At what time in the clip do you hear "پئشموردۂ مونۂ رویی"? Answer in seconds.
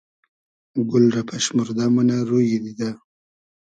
1.29-2.57